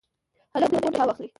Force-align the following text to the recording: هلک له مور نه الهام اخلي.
هلک 0.55 0.69
له 0.71 0.77
مور 0.77 0.83
نه 0.83 0.89
الهام 0.97 1.09
اخلي. 1.13 1.29